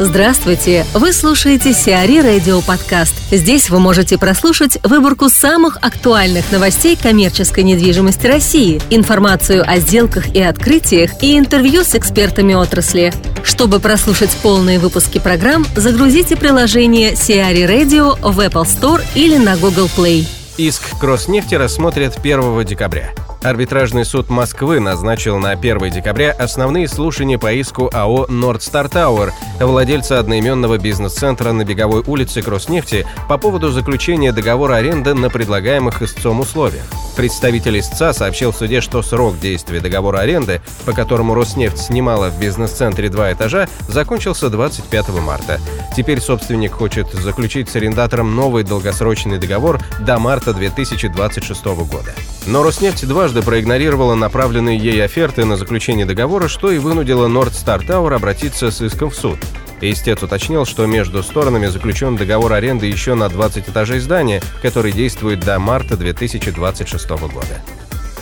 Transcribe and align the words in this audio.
Здравствуйте! 0.00 0.84
Вы 0.92 1.12
слушаете 1.12 1.72
Сиари 1.72 2.18
Радио 2.18 2.60
Подкаст. 2.62 3.14
Здесь 3.30 3.70
вы 3.70 3.78
можете 3.78 4.18
прослушать 4.18 4.76
выборку 4.82 5.28
самых 5.28 5.76
актуальных 5.82 6.50
новостей 6.50 6.98
коммерческой 7.00 7.62
недвижимости 7.62 8.26
России, 8.26 8.82
информацию 8.90 9.62
о 9.64 9.78
сделках 9.78 10.34
и 10.34 10.42
открытиях 10.42 11.22
и 11.22 11.38
интервью 11.38 11.84
с 11.84 11.94
экспертами 11.94 12.54
отрасли. 12.54 13.12
Чтобы 13.44 13.78
прослушать 13.78 14.36
полные 14.42 14.80
выпуски 14.80 15.20
программ, 15.20 15.64
загрузите 15.76 16.34
приложение 16.34 17.14
Сиари 17.14 17.62
Radio 17.62 18.18
в 18.20 18.40
Apple 18.40 18.64
Store 18.64 19.00
или 19.14 19.36
на 19.36 19.56
Google 19.56 19.88
Play. 19.96 20.26
Иск 20.56 20.98
Кроснефти 20.98 21.54
рассмотрят 21.54 22.18
1 22.18 22.64
декабря. 22.64 23.12
Арбитражный 23.44 24.06
суд 24.06 24.30
Москвы 24.30 24.80
назначил 24.80 25.38
на 25.38 25.50
1 25.50 25.90
декабря 25.90 26.32
основные 26.32 26.88
слушания 26.88 27.38
по 27.38 27.52
иску 27.52 27.90
АО 27.92 28.24
«Нордстар 28.30 28.88
Тауэр», 28.88 29.34
владельца 29.60 30.18
одноименного 30.18 30.78
бизнес-центра 30.78 31.52
на 31.52 31.62
Беговой 31.62 32.02
улице 32.06 32.40
Кроснефти, 32.40 33.06
по 33.28 33.36
поводу 33.36 33.70
заключения 33.70 34.32
договора 34.32 34.76
аренды 34.76 35.12
на 35.12 35.28
предлагаемых 35.28 36.00
истцом 36.00 36.40
условиях. 36.40 36.84
Представитель 37.18 37.80
истца 37.80 38.14
сообщил 38.14 38.50
в 38.50 38.56
суде, 38.56 38.80
что 38.80 39.02
срок 39.02 39.38
действия 39.38 39.80
договора 39.80 40.20
аренды, 40.20 40.62
по 40.86 40.92
которому 40.92 41.34
Роснефть 41.34 41.76
снимала 41.76 42.30
в 42.30 42.40
бизнес-центре 42.40 43.10
два 43.10 43.30
этажа, 43.30 43.68
закончился 43.88 44.48
25 44.48 45.08
марта. 45.20 45.60
Теперь 45.94 46.22
собственник 46.22 46.72
хочет 46.72 47.12
заключить 47.12 47.68
с 47.68 47.76
арендатором 47.76 48.34
новый 48.34 48.64
долгосрочный 48.64 49.36
договор 49.36 49.82
до 50.00 50.18
марта 50.18 50.54
2026 50.54 51.64
года. 51.66 52.14
Но 52.46 52.62
Роснефть 52.62 53.08
дважды 53.08 53.42
проигнорировала 53.42 54.14
направленные 54.14 54.76
ей 54.76 55.02
оферты 55.02 55.46
на 55.46 55.56
заключение 55.56 56.04
договора, 56.04 56.48
что 56.48 56.70
и 56.70 56.78
вынудило 56.78 57.26
Nord 57.26 57.52
Star 57.52 57.80
Tower 57.80 58.14
обратиться 58.14 58.70
с 58.70 58.82
иском 58.82 59.08
в 59.08 59.14
суд. 59.14 59.38
Истец 59.80 60.22
уточнил, 60.22 60.66
что 60.66 60.86
между 60.86 61.22
сторонами 61.22 61.66
заключен 61.66 62.16
договор 62.16 62.52
аренды 62.52 62.86
еще 62.86 63.14
на 63.14 63.30
20 63.30 63.70
этажей 63.70 63.98
здания, 63.98 64.42
который 64.60 64.92
действует 64.92 65.40
до 65.40 65.58
марта 65.58 65.96
2026 65.96 67.10
года. 67.10 67.60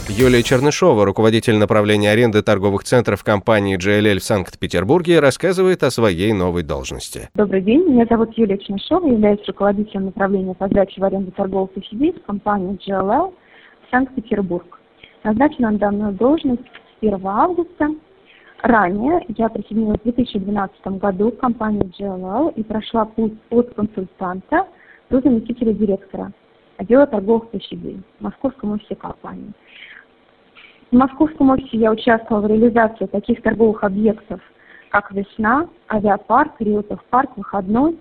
Юлия 0.09 0.43
Чернышова, 0.43 1.05
руководитель 1.05 1.57
направления 1.57 2.11
аренды 2.11 2.43
торговых 2.43 2.85
центров 2.85 3.25
компании 3.25 3.79
JLL 3.79 4.19
в 4.19 4.25
Санкт-Петербурге, 4.25 5.21
рассказывает 5.21 5.83
о 5.83 5.91
своей 5.91 6.33
новой 6.33 6.63
должности. 6.63 7.29
Добрый 7.35 7.63
день, 7.63 7.89
меня 7.89 8.07
зовут 8.09 8.37
Юлия 8.37 8.59
Чернышова, 8.59 9.07
являюсь 9.07 9.41
руководителем 9.47 10.07
направления 10.07 10.55
по 10.55 10.67
сдаче 10.69 11.01
в 11.01 11.05
аренду 11.05 11.31
торговых 11.33 11.73
площадей 11.73 12.13
в 12.13 12.27
компании 12.27 12.79
JLL 12.87 13.33
Санкт-Петербург. 13.93 14.81
Назначена 15.23 15.71
на 15.71 15.79
данную 15.79 16.13
должность 16.15 16.63
с 16.63 17.03
1 17.03 17.25
августа. 17.27 17.91
Ранее 18.63 19.25
я 19.37 19.49
присоединилась 19.49 20.01
в 20.01 20.05
2012 20.05 20.87
году 20.99 21.31
к 21.31 21.39
компании 21.39 21.93
GLL 21.99 22.55
и 22.55 22.63
прошла 22.63 23.05
путь 23.05 23.35
от 23.51 23.75
консультанта 23.75 24.67
до 25.11 25.21
заместителя 25.21 25.75
директора 25.75 26.33
отдела 26.79 27.07
торговых 27.07 27.51
площадей 27.51 28.01
в 28.19 28.25
московском 28.25 28.73
офисе 28.73 28.95
компании. 28.95 29.53
В 30.91 30.97
московском 30.97 31.51
офисе 31.51 31.77
я 31.77 31.93
участвовала 31.93 32.43
в 32.43 32.49
реализации 32.49 33.07
таких 33.07 33.43
торговых 33.43 33.85
объектов, 33.85 34.41
как 34.89 35.13
«Весна», 35.13 35.69
«Авиапарк», 35.89 36.53
«Риотов 36.61 37.05
парк», 37.11 37.31
«Выходной». 37.37 37.99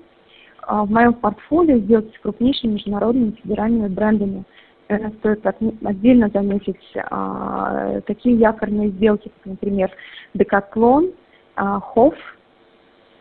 А 0.64 0.86
в 0.86 0.92
моем 0.92 1.14
портфолио 1.14 1.80
сделки 1.80 2.16
с 2.16 2.22
крупнейшими 2.22 2.74
международными 2.74 3.32
федеральными 3.32 3.88
брендами– 3.90 4.46
наверное, 4.92 5.18
стоит 5.20 5.46
отдельно 5.86 6.30
заметить 6.30 6.94
а, 7.10 8.02
такие 8.02 8.36
якорные 8.36 8.90
сделки, 8.90 9.32
как, 9.38 9.46
например, 9.46 9.92
Decathlon, 10.36 11.14
а, 11.56 11.82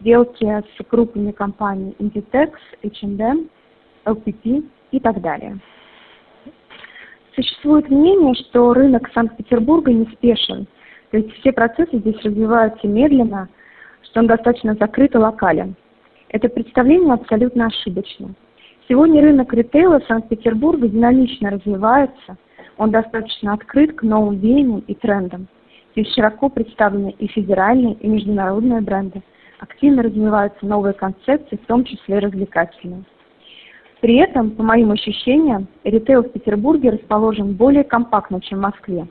сделки 0.01 0.45
с 0.45 0.85
крупными 0.89 1.31
компаниями 1.33 1.95
Inditex, 1.99 2.53
H&M, 2.83 3.49
LPP 4.05 4.69
и 4.91 5.01
так 5.01 5.21
далее. 5.21 5.59
Существует 7.35 7.89
мнение, 7.89 8.35
что 8.35 8.73
рынок 8.75 9.11
Санкт-Петербурга 9.15 9.93
неспешен, 9.93 10.67
то 11.11 11.19
есть 11.19 11.33
все 11.39 11.53
процессы 11.53 11.99
здесь 11.99 12.21
развиваются 12.23 12.87
медленно, 12.87 13.49
что 14.03 14.21
он 14.21 14.27
достаточно 14.27 14.75
закрыт 14.75 15.15
и 15.15 15.19
локален. 15.19 15.77
Это 16.29 16.49
представление 16.49 17.15
абсолютно 17.15 17.67
ошибочно. 17.67 18.35
Сегодня 18.91 19.23
рынок 19.23 19.55
ритейла 19.55 20.03
Санкт-Петербурга 20.09 20.89
динамично 20.89 21.51
развивается, 21.51 22.37
он 22.77 22.91
достаточно 22.91 23.53
открыт 23.53 23.95
к 23.95 24.03
новым 24.03 24.41
веяниям 24.41 24.81
и 24.81 24.95
трендам. 24.95 25.47
Здесь 25.93 26.13
широко 26.13 26.49
представлены 26.49 27.15
и 27.17 27.29
федеральные, 27.29 27.95
и 27.95 28.09
международные 28.09 28.81
бренды. 28.81 29.23
Активно 29.61 30.03
развиваются 30.03 30.67
новые 30.67 30.93
концепции, 30.95 31.55
в 31.55 31.67
том 31.67 31.85
числе 31.85 32.19
развлекательные. 32.19 33.05
При 34.01 34.17
этом, 34.17 34.51
по 34.51 34.65
моим 34.65 34.91
ощущениям, 34.91 35.69
ритейл 35.85 36.25
в 36.25 36.33
Петербурге 36.33 36.91
расположен 36.91 37.55
более 37.55 37.85
компактно, 37.85 38.41
чем 38.41 38.59
в 38.59 38.63
Москве. 38.63 39.07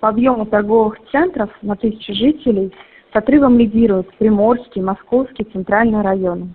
По 0.00 0.10
объему 0.10 0.44
торговых 0.44 0.98
центров 1.10 1.48
на 1.62 1.76
тысячу 1.76 2.12
жителей 2.12 2.74
с 3.10 3.16
отрывом 3.16 3.56
лидируют 3.56 4.14
Приморский, 4.18 4.82
Московский, 4.82 5.44
Центральные 5.44 6.02
районы. 6.02 6.48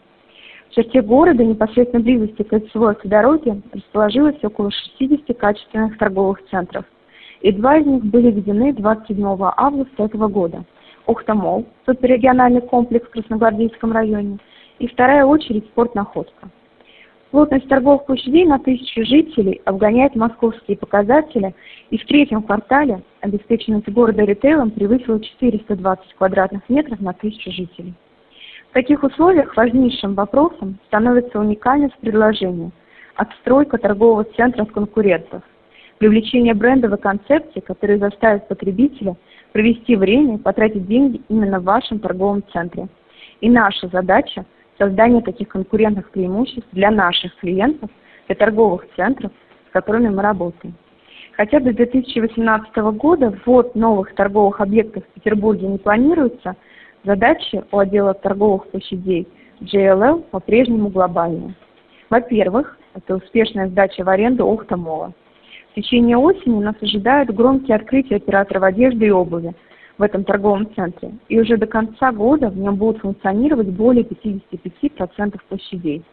В 0.73 0.75
черте 0.75 1.03
города, 1.03 1.45
непосредственно 1.45 2.01
близости 2.01 2.41
к 2.41 2.47
кольцевой 2.47 2.95
дороге, 3.03 3.61
расположилось 3.71 4.43
около 4.43 4.71
60 4.97 5.37
качественных 5.37 5.99
торговых 5.99 6.43
центров. 6.49 6.83
И 7.41 7.51
два 7.51 7.77
из 7.77 7.85
них 7.85 8.03
были 8.05 8.31
введены 8.31 8.73
27 8.73 9.23
августа 9.55 10.03
этого 10.05 10.27
года. 10.29 10.63
Ухта-Молл, 11.05 11.67
суперрегиональный 11.85 12.61
комплекс 12.61 13.05
в 13.05 13.11
Красногвардейском 13.11 13.91
районе, 13.91 14.39
и 14.79 14.87
вторая 14.87 15.25
очередь 15.25 15.65
«Спортнаходка». 15.65 16.49
Плотность 17.29 17.67
торговых 17.67 18.07
площадей 18.07 18.45
на 18.45 18.57
тысячу 18.57 19.05
жителей 19.05 19.61
обгоняет 19.65 20.15
московские 20.15 20.77
показатели, 20.77 21.53
и 21.91 21.99
в 21.99 22.05
третьем 22.07 22.41
квартале 22.41 23.03
обеспеченность 23.21 23.89
города 23.89 24.23
ритейлом 24.23 24.71
превысила 24.71 25.19
420 25.19 26.15
квадратных 26.15 26.67
метров 26.67 26.99
на 26.99 27.13
тысячу 27.13 27.51
жителей. 27.51 27.93
В 28.73 28.75
таких 28.75 29.03
условиях 29.03 29.55
важнейшим 29.55 30.15
вопросом 30.15 30.79
становится 30.87 31.39
уникальность 31.39 31.95
предложения, 31.99 32.71
отстройка 33.15 33.77
торгового 33.77 34.23
центра 34.35 34.63
от 34.63 34.71
конкурентов, 34.71 35.43
привлечение 35.99 36.55
брендовой 36.55 36.97
концепции, 36.97 37.59
которая 37.59 37.99
заставит 37.99 38.47
потребителя 38.47 39.15
провести 39.51 39.95
время 39.95 40.37
и 40.37 40.39
потратить 40.39 40.87
деньги 40.87 41.21
именно 41.29 41.59
в 41.59 41.65
вашем 41.65 41.99
торговом 41.99 42.43
центре. 42.51 42.87
И 43.41 43.47
наша 43.47 43.89
задача– 43.89 44.43
создание 44.79 45.21
таких 45.21 45.49
конкурентных 45.49 46.09
преимуществ 46.09 46.67
для 46.71 46.89
наших 46.89 47.35
клиентов, 47.35 47.91
для 48.25 48.35
торговых 48.35 48.87
центров, 48.95 49.31
с 49.69 49.71
которыми 49.71 50.09
мы 50.09 50.23
работаем. 50.23 50.73
Хотя 51.33 51.59
до 51.59 51.73
2018 51.73 52.75
года 52.97 53.37
ввод 53.45 53.75
новых 53.75 54.15
торговых 54.15 54.61
объектов 54.61 55.03
в 55.03 55.13
Петербурге 55.13 55.67
не 55.67 55.77
планируется– 55.77 56.55
Задачи 57.03 57.61
у 57.71 57.79
отдела 57.79 58.13
торговых 58.13 58.67
площадей 58.69 59.27
JLL 59.61 60.23
по-прежнему 60.31 60.87
глобальные. 60.89 61.53
Во-первых, 62.09 62.77
это 62.95 63.15
успешная 63.15 63.67
сдача 63.67 64.05
в 64.05 64.09
аренду 64.09 64.47
Охта-Мола. 64.47 65.11
В 65.71 65.75
течение 65.75 66.15
осени 66.15 66.63
нас 66.63 66.75
ожидают 66.79 67.29
громкие 67.31 67.75
открытия 67.75 68.17
операторов 68.17 68.63
одежды 68.63 69.07
и 69.07 69.11
обуви 69.11 69.53
в 69.97 70.01
этом 70.01 70.23
торговом 70.23 70.73
центре. 70.75 71.11
И 71.27 71.39
уже 71.39 71.57
до 71.57 71.67
конца 71.67 72.13
года 72.13 72.49
в 72.49 72.57
нем 72.57 72.75
будут 72.75 73.01
функционировать 73.01 73.67
более 73.67 74.05
55% 74.05 75.39
площадей. 75.49 76.03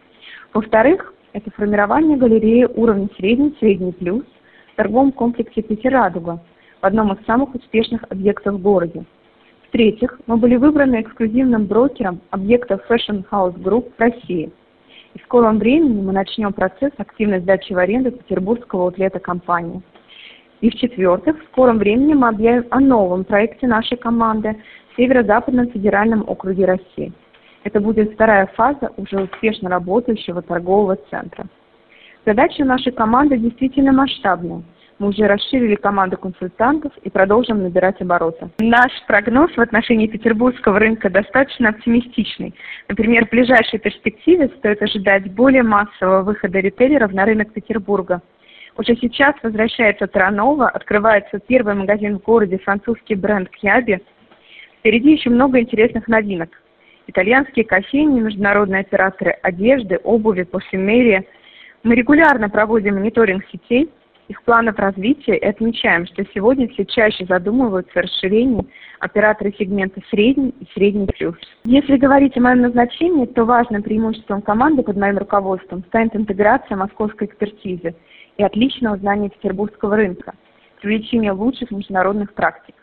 Во-вторых, 0.52 1.14
это 1.32 1.52
формирование 1.52 2.16
галереи 2.16 2.64
уровня 2.64 3.08
средний, 3.16 3.54
средний 3.60 3.92
плюс 3.92 4.24
в 4.72 4.76
торговом 4.76 5.12
комплексе 5.12 5.62
Петерадуга, 5.62 6.42
в 6.82 6.84
одном 6.84 7.12
из 7.12 7.24
самых 7.26 7.54
успешных 7.54 8.02
объектов 8.10 8.54
в 8.54 8.62
городе. 8.62 9.04
В-третьих, 9.70 10.18
мы 10.26 10.36
были 10.36 10.56
выбраны 10.56 11.00
эксклюзивным 11.00 11.66
брокером 11.66 12.20
объекта 12.30 12.80
Fashion 12.88 13.24
House 13.30 13.56
Group 13.56 13.92
в 13.96 14.00
России. 14.00 14.50
И 15.14 15.18
в 15.20 15.22
скором 15.22 15.60
времени 15.60 16.02
мы 16.02 16.12
начнем 16.12 16.52
процесс 16.52 16.90
активной 16.98 17.38
сдачи 17.38 17.72
в 17.72 17.78
аренду 17.78 18.10
петербургского 18.10 18.86
аутлета 18.86 19.20
компании. 19.20 19.80
И 20.60 20.70
в-четвертых, 20.70 21.40
в 21.40 21.46
скором 21.52 21.78
времени 21.78 22.14
мы 22.14 22.30
объявим 22.30 22.66
о 22.70 22.80
новом 22.80 23.22
проекте 23.22 23.68
нашей 23.68 23.96
команды 23.96 24.56
в 24.92 24.96
Северо-Западном 24.96 25.70
федеральном 25.70 26.24
округе 26.26 26.64
России. 26.64 27.12
Это 27.62 27.80
будет 27.80 28.14
вторая 28.14 28.46
фаза 28.56 28.90
уже 28.96 29.20
успешно 29.22 29.70
работающего 29.70 30.42
торгового 30.42 30.98
центра. 31.10 31.46
Задача 32.26 32.64
нашей 32.64 32.90
команды 32.90 33.38
действительно 33.38 33.92
масштабная– 33.92 34.64
мы 35.00 35.08
уже 35.08 35.26
расширили 35.26 35.76
команду 35.76 36.18
консультантов 36.18 36.92
и 37.02 37.08
продолжим 37.08 37.62
набирать 37.62 38.00
обороты. 38.02 38.50
Наш 38.58 38.92
прогноз 39.06 39.50
в 39.56 39.60
отношении 39.60 40.06
петербургского 40.06 40.78
рынка 40.78 41.08
достаточно 41.08 41.70
оптимистичный. 41.70 42.54
Например, 42.86 43.26
в 43.26 43.30
ближайшей 43.30 43.78
перспективе 43.78 44.50
стоит 44.58 44.82
ожидать 44.82 45.32
более 45.32 45.62
массового 45.62 46.22
выхода 46.22 46.60
ритейлеров 46.60 47.12
на 47.12 47.24
рынок 47.24 47.50
Петербурга. 47.54 48.20
Уже 48.76 48.94
сейчас 48.96 49.34
возвращается 49.42 50.06
Транова, 50.06 50.68
открывается 50.68 51.40
первый 51.40 51.74
магазин 51.74 52.18
в 52.18 52.22
городе, 52.22 52.58
французский 52.58 53.14
бренд 53.14 53.48
Кьяби. 53.48 54.00
Впереди 54.78 55.12
еще 55.12 55.30
много 55.30 55.60
интересных 55.60 56.08
новинок. 56.08 56.50
итальянские 57.06 57.64
кофейни, 57.64 58.20
международные 58.20 58.82
операторы 58.82 59.30
одежды, 59.42 59.98
обуви, 60.04 60.42
парфюмерии. 60.42 61.26
Мы 61.82 61.94
регулярно 61.94 62.50
проводим 62.50 62.96
мониторинг 62.96 63.44
сетей, 63.50 63.90
их 64.30 64.42
планов 64.44 64.78
развития 64.78 65.36
и 65.36 65.44
отмечаем, 65.44 66.06
что 66.06 66.24
сегодня 66.32 66.68
все 66.68 66.86
чаще 66.86 67.26
задумываются 67.26 67.98
о 67.98 68.02
расширении 68.02 68.64
операторы 69.00 69.52
сегмента 69.58 70.00
средний 70.08 70.54
и 70.60 70.66
средний 70.72 71.06
плюс. 71.06 71.34
Если 71.64 71.96
говорить 71.96 72.36
о 72.36 72.40
моем 72.40 72.60
назначении, 72.60 73.26
то 73.26 73.44
важным 73.44 73.82
преимуществом 73.82 74.40
команды 74.42 74.82
под 74.82 74.96
моим 74.96 75.18
руководством 75.18 75.82
станет 75.88 76.14
интеграция 76.14 76.76
московской 76.76 77.26
экспертизы 77.26 77.94
и 78.36 78.42
отличного 78.44 78.96
знания 78.98 79.30
петербургского 79.30 79.96
рынка, 79.96 80.34
привлечение 80.80 81.32
лучших 81.32 81.72
международных 81.72 82.32
практик. 82.32 82.74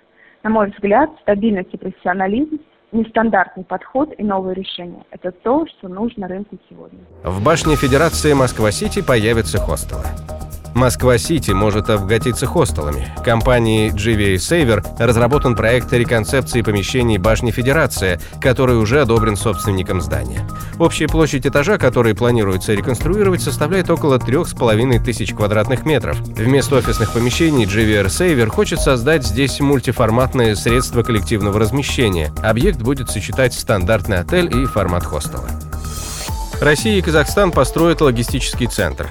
На 0.43 0.49
мой 0.49 0.71
взгляд, 0.71 1.09
стабильность 1.21 1.73
и 1.73 1.77
профессионализм 1.77 2.59
нестандартный 2.91 3.63
подход 3.63 4.13
и 4.17 4.23
новые 4.23 4.55
решения. 4.55 5.03
Это 5.11 5.31
то, 5.31 5.65
что 5.67 5.87
нужно 5.87 6.27
рынку 6.27 6.57
сегодня. 6.69 6.99
В 7.23 7.43
башне 7.43 7.75
Федерации 7.75 8.33
Москва-Сити 8.33 9.05
появятся 9.05 9.59
хостелы. 9.59 10.36
Москва-Сити 10.77 11.51
может 11.51 11.89
обогатиться 11.89 12.45
хостелами. 12.45 13.11
Компанией 13.25 13.89
GVA 13.89 14.35
Saver 14.35 14.85
разработан 14.97 15.55
проект 15.55 15.91
реконцепции 15.91 16.61
помещений 16.61 17.17
башни 17.17 17.51
Федерация, 17.51 18.21
который 18.39 18.77
уже 18.77 19.01
одобрен 19.01 19.35
собственником 19.35 20.01
здания. 20.01 20.47
Общая 20.77 21.07
площадь 21.07 21.47
этажа, 21.47 21.77
который 21.79 22.13
планируется 22.13 22.73
реконструировать, 22.73 23.41
составляет 23.41 23.89
около 23.89 24.19
3,5 24.19 25.03
тысяч 25.03 25.33
квадратных 25.33 25.83
метров. 25.83 26.19
Вместо 26.19 26.75
офисных 26.75 27.11
помещений 27.11 27.65
GVR 27.65 28.05
Saver 28.05 28.47
хочет 28.47 28.79
создать 28.79 29.25
здесь 29.25 29.59
мультиформатное 29.59 30.53
средство 30.55 31.01
коллективного 31.01 31.59
размещения. 31.59 32.31
Объект 32.43 32.79
будет 32.79 33.09
сочетать 33.09 33.53
стандартный 33.53 34.19
отель 34.19 34.55
и 34.55 34.65
формат 34.65 35.03
хостела. 35.03 35.49
Россия 36.61 36.97
и 36.97 37.01
Казахстан 37.01 37.51
построят 37.51 38.01
логистический 38.01 38.67
центр. 38.67 39.09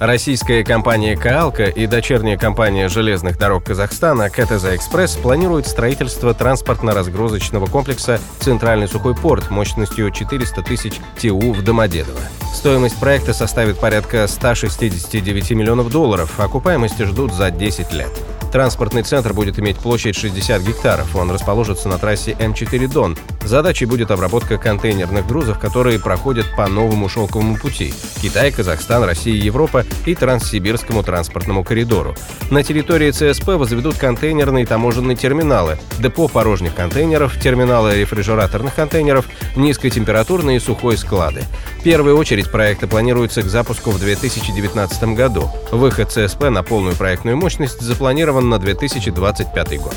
Российская 0.00 0.64
компания 0.64 1.14
«Каалка» 1.14 1.64
и 1.64 1.86
дочерняя 1.86 2.38
компания 2.38 2.88
железных 2.88 3.36
дорог 3.36 3.64
Казахстана 3.64 4.30
«КТЗ 4.30 4.76
Экспресс» 4.76 5.14
планируют 5.14 5.66
строительство 5.66 6.32
транспортно-разгрузочного 6.32 7.66
комплекса 7.66 8.18
«Центральный 8.38 8.88
сухой 8.88 9.14
порт» 9.14 9.50
мощностью 9.50 10.10
400 10.10 10.62
тысяч 10.62 10.94
ТУ 11.20 11.52
в 11.52 11.62
Домодедово. 11.62 12.18
Стоимость 12.54 12.98
проекта 12.98 13.34
составит 13.34 13.78
порядка 13.78 14.26
169 14.26 15.50
миллионов 15.50 15.90
долларов, 15.90 16.40
окупаемости 16.40 17.02
ждут 17.02 17.34
за 17.34 17.50
10 17.50 17.92
лет. 17.92 18.10
Транспортный 18.52 19.02
центр 19.02 19.32
будет 19.32 19.58
иметь 19.58 19.76
площадь 19.76 20.16
60 20.16 20.62
гектаров. 20.62 21.14
Он 21.14 21.30
расположится 21.30 21.88
на 21.88 21.98
трассе 21.98 22.32
М4 22.32 22.92
Дон. 22.92 23.16
Задачей 23.44 23.86
будет 23.86 24.10
обработка 24.10 24.58
контейнерных 24.58 25.26
грузов, 25.26 25.58
которые 25.58 25.98
проходят 26.00 26.46
по 26.56 26.66
новому 26.66 27.08
шелковому 27.08 27.56
пути– 27.56 27.94
Китай, 28.22 28.50
Казахстан, 28.50 29.04
Россия, 29.04 29.34
Европа 29.34 29.84
и 30.04 30.14
Транссибирскому 30.14 31.02
транспортному 31.02 31.64
коридору. 31.64 32.14
На 32.50 32.62
территории 32.62 33.10
ЦСП 33.10 33.50
возведут 33.50 33.96
контейнерные 33.96 34.66
таможенные 34.66 35.16
терминалы, 35.16 35.78
депо 35.98 36.28
порожних 36.28 36.74
контейнеров, 36.74 37.40
терминалы 37.40 37.94
рефрижераторных 37.96 38.74
контейнеров, 38.74 39.26
низкотемпературные 39.56 40.56
и 40.56 40.60
сухой 40.60 40.98
склады. 40.98 41.44
Первая 41.82 42.14
очередь 42.14 42.50
проекта 42.50 42.86
планируется 42.86 43.42
к 43.42 43.46
запуску 43.46 43.90
в 43.90 43.98
2019 43.98 45.02
году. 45.14 45.50
Выход 45.70 46.10
ЦСП 46.12 46.50
на 46.50 46.62
полную 46.62 46.94
проектную 46.94 47.36
мощность 47.36 47.80
запланирован 47.80 48.39
на 48.48 48.58
2025 48.58 49.80
год. 49.80 49.96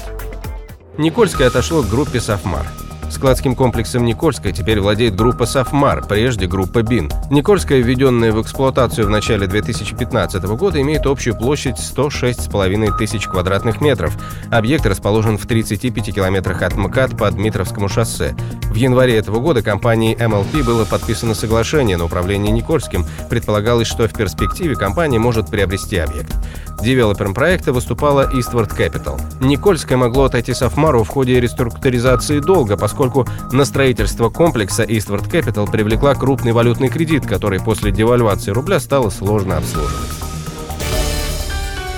Никольское 0.98 1.48
отошло 1.48 1.82
к 1.82 1.90
группе 1.90 2.20
«Софмар». 2.20 2.66
Складским 3.14 3.56
комплексом 3.56 4.06
Никольская 4.06 4.52
теперь 4.52 4.80
владеет 4.80 5.16
группа 5.16 5.46
«Софмар», 5.46 6.04
прежде 6.04 6.48
группа 6.48 6.82
«Бин». 6.82 7.12
Никольская, 7.30 7.80
введенная 7.80 8.32
в 8.32 8.42
эксплуатацию 8.42 9.06
в 9.06 9.12
начале 9.12 9.46
2015 9.46 10.44
года, 10.44 10.82
имеет 10.82 11.06
общую 11.06 11.38
площадь 11.38 11.76
106,5 11.76 12.98
тысяч 12.98 13.28
квадратных 13.28 13.82
метров. 13.82 14.18
Объект 14.52 14.88
расположен 14.88 15.38
в 15.38 15.46
35 15.46 16.16
километрах 16.16 16.64
от 16.64 16.76
МКАД 16.76 17.16
по 17.16 17.30
Дмитровскому 17.30 17.88
шоссе. 17.88 18.36
В 18.64 18.76
январе 18.76 19.16
этого 19.16 19.40
года 19.40 19.62
компанией 19.62 20.16
MLP 20.16 20.64
было 20.64 20.84
подписано 20.84 21.36
соглашение 21.36 21.98
на 21.98 22.06
управление 22.06 22.52
Никольским. 22.52 23.06
Предполагалось, 23.30 23.88
что 23.88 24.08
в 24.08 24.14
перспективе 24.14 24.76
компания 24.76 25.20
может 25.20 25.52
приобрести 25.52 25.98
объект. 25.98 26.34
Девелопером 26.82 27.34
проекта 27.34 27.72
выступала 27.72 28.30
Eastward 28.34 28.76
Capital. 28.76 29.22
Никольское 29.40 29.98
могло 29.98 30.26
отойти 30.26 30.54
Софмару 30.54 31.04
в 31.04 31.08
ходе 31.08 31.40
реструктуризации 31.40 32.40
долга, 32.40 32.76
поскольку 33.04 33.28
на 33.52 33.66
строительство 33.66 34.30
комплекса 34.30 34.84
Eastward 34.84 35.30
Capital 35.30 35.70
привлекла 35.70 36.16
крупный 36.16 36.54
валютный 36.54 36.88
кредит, 36.88 37.26
который 37.26 37.60
после 37.60 37.92
девальвации 37.92 38.52
рубля 38.52 38.80
стало 38.80 39.10
сложно 39.10 39.58
обслуживать. 39.58 39.94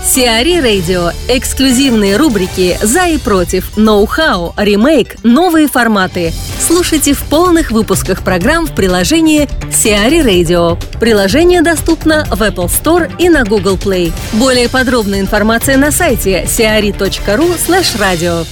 CRE 0.04 0.60
Radio. 0.60 1.12
Эксклюзивные 1.28 2.16
рубрики 2.16 2.78
«За 2.82 3.08
и 3.08 3.18
против», 3.18 3.76
«Ноу-хау», 3.76 4.54
«Ремейк», 4.56 5.18
«Новые 5.24 5.68
форматы». 5.68 6.32
Слушайте 6.60 7.14
в 7.14 7.24
полных 7.24 7.72
выпусках 7.72 8.24
программ 8.24 8.66
в 8.66 8.74
приложении 8.74 9.48
CRE 9.72 10.22
Radio. 10.22 10.80
Приложение 11.00 11.62
доступно 11.62 12.26
в 12.32 12.42
Apple 12.42 12.68
Store 12.68 13.12
и 13.20 13.30
на 13.30 13.44
Google 13.44 13.78
Play. 13.78 14.12
Более 14.34 14.70
подробная 14.70 15.20
информация 15.20 15.78
на 15.78 15.92
сайте 15.92 16.46
cre.ru 16.46 17.58
slash 17.58 18.00
radio. 18.00 18.46